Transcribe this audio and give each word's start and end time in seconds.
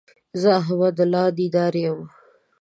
زه 0.41 0.49
احمد 0.61 0.95
الله 1.03 1.25
ديدار 1.37 1.73
يم 1.85 1.99